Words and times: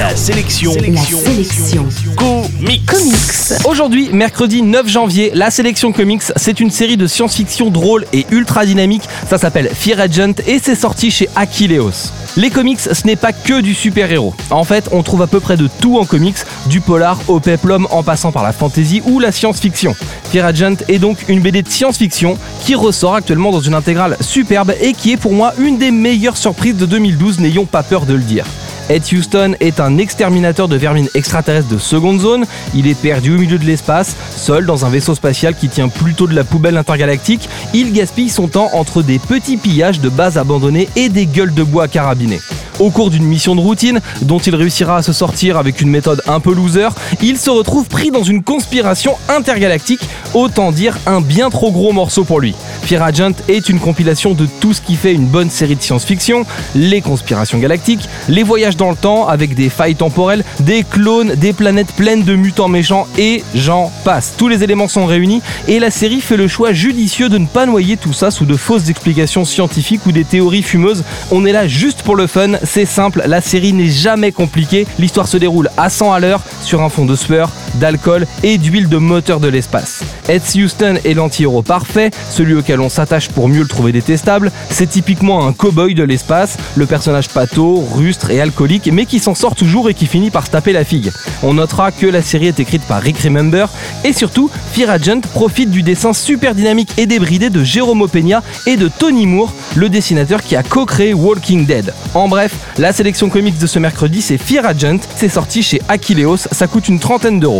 La 0.00 0.16
sélection. 0.16 0.72
La 0.72 1.02
sélection. 1.02 1.86
Comics. 2.16 2.86
Comics. 2.86 3.66
Aujourd'hui, 3.66 4.08
mercredi 4.14 4.62
9 4.62 4.88
janvier, 4.88 5.30
la 5.34 5.50
sélection 5.50 5.92
comics, 5.92 6.22
c'est 6.36 6.58
une 6.58 6.70
série 6.70 6.96
de 6.96 7.06
science-fiction 7.06 7.68
drôle 7.68 8.06
et 8.14 8.24
ultra 8.30 8.64
dynamique. 8.64 9.02
Ça 9.28 9.36
s'appelle 9.36 9.68
Fear 9.68 10.00
Agent 10.00 10.40
et 10.46 10.58
c'est 10.58 10.74
sorti 10.74 11.10
chez 11.10 11.28
Akileos. 11.36 12.12
Les 12.38 12.48
comics, 12.48 12.80
ce 12.80 13.06
n'est 13.06 13.14
pas 13.14 13.34
que 13.34 13.60
du 13.60 13.74
super-héros. 13.74 14.34
En 14.48 14.64
fait, 14.64 14.88
on 14.90 15.02
trouve 15.02 15.20
à 15.20 15.26
peu 15.26 15.38
près 15.38 15.58
de 15.58 15.68
tout 15.82 15.98
en 15.98 16.06
comics, 16.06 16.38
du 16.64 16.80
polar 16.80 17.20
au 17.28 17.38
peplum 17.38 17.86
en 17.90 18.02
passant 18.02 18.32
par 18.32 18.42
la 18.42 18.54
fantasy 18.54 19.02
ou 19.04 19.20
la 19.20 19.32
science-fiction. 19.32 19.94
Fear 20.32 20.46
Agent 20.46 20.76
est 20.88 20.98
donc 20.98 21.28
une 21.28 21.40
BD 21.40 21.60
de 21.60 21.68
science-fiction 21.68 22.38
qui 22.64 22.74
ressort 22.74 23.16
actuellement 23.16 23.52
dans 23.52 23.60
une 23.60 23.74
intégrale 23.74 24.16
superbe 24.22 24.72
et 24.80 24.94
qui 24.94 25.12
est 25.12 25.18
pour 25.18 25.34
moi 25.34 25.52
une 25.58 25.76
des 25.76 25.90
meilleures 25.90 26.38
surprises 26.38 26.76
de 26.76 26.86
2012, 26.86 27.40
n'ayons 27.40 27.66
pas 27.66 27.82
peur 27.82 28.06
de 28.06 28.14
le 28.14 28.22
dire. 28.22 28.46
Ed 28.90 29.04
Houston 29.12 29.54
est 29.60 29.78
un 29.78 29.98
exterminateur 29.98 30.66
de 30.66 30.74
vermines 30.74 31.08
extraterrestres 31.14 31.68
de 31.68 31.78
seconde 31.78 32.18
zone. 32.18 32.44
Il 32.74 32.88
est 32.88 33.00
perdu 33.00 33.36
au 33.36 33.38
milieu 33.38 33.56
de 33.56 33.64
l'espace, 33.64 34.16
seul 34.34 34.66
dans 34.66 34.84
un 34.84 34.88
vaisseau 34.88 35.14
spatial 35.14 35.54
qui 35.54 35.68
tient 35.68 35.88
plutôt 35.88 36.26
de 36.26 36.34
la 36.34 36.42
poubelle 36.42 36.76
intergalactique. 36.76 37.48
Il 37.72 37.92
gaspille 37.92 38.28
son 38.28 38.48
temps 38.48 38.68
entre 38.72 39.02
des 39.02 39.20
petits 39.20 39.58
pillages 39.58 40.00
de 40.00 40.08
bases 40.08 40.38
abandonnées 40.38 40.88
et 40.96 41.08
des 41.08 41.26
gueules 41.26 41.54
de 41.54 41.62
bois 41.62 41.86
carabinées. 41.86 42.40
Au 42.80 42.90
cours 42.90 43.10
d'une 43.10 43.26
mission 43.26 43.54
de 43.54 43.60
routine, 43.60 44.00
dont 44.22 44.38
il 44.38 44.56
réussira 44.56 44.96
à 44.96 45.02
se 45.02 45.12
sortir 45.12 45.56
avec 45.56 45.80
une 45.80 45.90
méthode 45.90 46.22
un 46.26 46.40
peu 46.40 46.52
loser, 46.52 46.88
il 47.22 47.38
se 47.38 47.50
retrouve 47.50 47.86
pris 47.86 48.10
dans 48.10 48.24
une 48.24 48.42
conspiration 48.42 49.14
intergalactique, 49.28 50.00
autant 50.34 50.72
dire 50.72 50.98
un 51.06 51.20
bien 51.20 51.48
trop 51.50 51.70
gros 51.70 51.92
morceau 51.92 52.24
pour 52.24 52.40
lui. 52.40 52.56
Fear 52.90 53.04
Agent 53.04 53.34
est 53.46 53.68
une 53.68 53.78
compilation 53.78 54.34
de 54.34 54.48
tout 54.58 54.72
ce 54.72 54.80
qui 54.80 54.96
fait 54.96 55.12
une 55.12 55.26
bonne 55.26 55.48
série 55.48 55.76
de 55.76 55.80
science-fiction, 55.80 56.44
les 56.74 57.00
conspirations 57.00 57.58
galactiques, 57.58 58.08
les 58.28 58.42
voyages 58.42 58.76
dans 58.76 58.90
le 58.90 58.96
temps 58.96 59.28
avec 59.28 59.54
des 59.54 59.68
failles 59.68 59.94
temporelles, 59.94 60.42
des 60.58 60.82
clones, 60.82 61.36
des 61.36 61.52
planètes 61.52 61.92
pleines 61.92 62.24
de 62.24 62.34
mutants 62.34 62.66
méchants 62.66 63.06
et 63.16 63.44
j'en 63.54 63.92
passe. 64.02 64.34
Tous 64.36 64.48
les 64.48 64.64
éléments 64.64 64.88
sont 64.88 65.06
réunis 65.06 65.40
et 65.68 65.78
la 65.78 65.92
série 65.92 66.20
fait 66.20 66.36
le 66.36 66.48
choix 66.48 66.72
judicieux 66.72 67.28
de 67.28 67.38
ne 67.38 67.46
pas 67.46 67.64
noyer 67.64 67.96
tout 67.96 68.12
ça 68.12 68.32
sous 68.32 68.44
de 68.44 68.56
fausses 68.56 68.88
explications 68.88 69.44
scientifiques 69.44 70.04
ou 70.06 70.10
des 70.10 70.24
théories 70.24 70.64
fumeuses. 70.64 71.04
On 71.30 71.46
est 71.46 71.52
là 71.52 71.68
juste 71.68 72.02
pour 72.02 72.16
le 72.16 72.26
fun, 72.26 72.54
c'est 72.64 72.86
simple, 72.86 73.22
la 73.24 73.40
série 73.40 73.72
n'est 73.72 73.86
jamais 73.86 74.32
compliquée, 74.32 74.88
l'histoire 74.98 75.28
se 75.28 75.36
déroule 75.36 75.70
à 75.76 75.90
100 75.90 76.12
à 76.12 76.18
l'heure 76.18 76.42
sur 76.64 76.82
un 76.82 76.88
fond 76.88 77.06
de 77.06 77.14
sueur, 77.14 77.50
d'alcool 77.74 78.26
et 78.42 78.58
d'huile 78.58 78.88
de 78.88 78.96
moteur 78.96 79.40
de 79.40 79.48
l'espace. 79.48 80.02
Ed 80.28 80.42
Houston 80.54 80.96
est 81.04 81.14
l'anti-héros 81.14 81.62
parfait, 81.62 82.10
celui 82.30 82.54
auquel 82.54 82.80
on 82.80 82.88
s'attache 82.88 83.28
pour 83.28 83.48
mieux 83.48 83.62
le 83.62 83.68
trouver 83.68 83.92
détestable. 83.92 84.52
C'est 84.70 84.88
typiquement 84.88 85.46
un 85.46 85.52
cow-boy 85.52 85.94
de 85.94 86.02
l'espace, 86.02 86.56
le 86.76 86.86
personnage 86.86 87.28
pâteau, 87.28 87.84
rustre 87.94 88.30
et 88.30 88.40
alcoolique, 88.40 88.90
mais 88.92 89.06
qui 89.06 89.18
s'en 89.18 89.34
sort 89.34 89.54
toujours 89.54 89.90
et 89.90 89.94
qui 89.94 90.06
finit 90.06 90.30
par 90.30 90.46
se 90.46 90.50
taper 90.50 90.72
la 90.72 90.84
figue. 90.84 91.10
On 91.42 91.54
notera 91.54 91.92
que 91.92 92.06
la 92.06 92.22
série 92.22 92.46
est 92.46 92.60
écrite 92.60 92.82
par 92.82 93.02
Rick 93.02 93.18
Remember 93.18 93.68
et 94.04 94.12
surtout, 94.12 94.50
Fear 94.72 94.90
Agent 94.90 95.20
profite 95.32 95.70
du 95.70 95.82
dessin 95.82 96.12
super 96.12 96.54
dynamique 96.54 96.92
et 96.96 97.06
débridé 97.06 97.50
de 97.50 97.64
Jérôme 97.64 98.08
Peña 98.08 98.42
et 98.66 98.76
de 98.76 98.88
Tony 98.88 99.26
Moore, 99.26 99.52
le 99.76 99.88
dessinateur 99.88 100.42
qui 100.42 100.56
a 100.56 100.62
co-créé 100.62 101.14
Walking 101.14 101.66
Dead. 101.66 101.92
En 102.14 102.28
bref, 102.28 102.52
la 102.78 102.92
sélection 102.92 103.28
comics 103.28 103.58
de 103.58 103.66
ce 103.66 103.78
mercredi, 103.78 104.22
c'est 104.22 104.38
Fear 104.38 104.66
Agent. 104.66 104.98
C'est 105.16 105.28
sorti 105.28 105.62
chez 105.62 105.80
Akileos. 105.88 106.36
Ça 106.50 106.66
coûte 106.66 106.88
une 106.88 106.98
trentaine 106.98 107.40
d'euros. 107.40 107.59